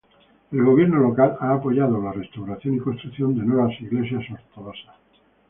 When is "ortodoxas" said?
4.31-4.95